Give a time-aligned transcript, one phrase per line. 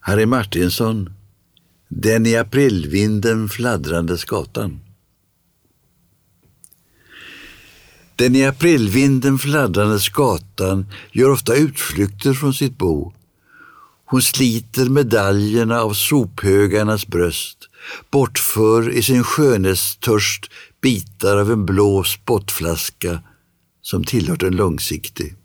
[0.00, 1.12] Harry Martinsson,
[1.88, 4.80] Den i aprilvinden fladdrande skatan.
[8.16, 13.12] Den i aprilvinden fladdrande skatan gör ofta utflykter från sitt bo.
[14.04, 17.58] Hon sliter medaljerna av sophögarnas bröst,
[18.10, 23.22] bortför i sin skönhetstörst bitar av en blå spottflaska
[23.82, 25.37] som tillhört en långsiktig.